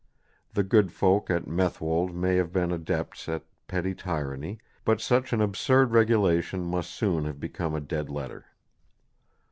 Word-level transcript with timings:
The 0.55 0.63
good 0.63 0.91
folk 0.91 1.29
at 1.29 1.45
Methwold 1.45 2.11
may 2.15 2.37
have 2.37 2.51
been 2.51 2.71
adepts 2.71 3.29
at 3.29 3.43
petty 3.67 3.93
tyranny, 3.93 4.57
but 4.83 4.99
such 4.99 5.31
an 5.31 5.41
absurd 5.41 5.91
regulation 5.91 6.63
must 6.65 6.89
soon 6.89 7.25
have 7.25 7.39
become 7.39 7.75
a 7.75 7.81
dead 7.81 8.09
letter. 8.09 8.45